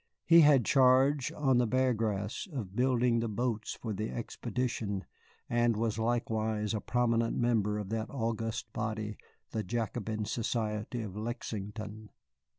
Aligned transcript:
He 0.25 0.39
had 0.41 0.65
charge 0.65 1.31
on 1.33 1.59
the 1.59 1.67
Bear 1.67 1.93
Grass 1.93 2.47
of 2.51 2.75
building 2.75 3.19
the 3.19 3.27
boats 3.29 3.75
for 3.79 3.93
the 3.93 4.09
expedition, 4.09 5.05
and 5.47 5.77
was 5.77 5.99
likewise 5.99 6.73
a 6.73 6.81
prominent 6.81 7.37
member 7.37 7.77
of 7.77 7.89
that 7.89 8.09
august 8.09 8.73
body, 8.73 9.17
the 9.51 9.61
Jacobin 9.61 10.25
Society 10.25 11.03
of 11.03 11.15
Lexington. 11.15 12.09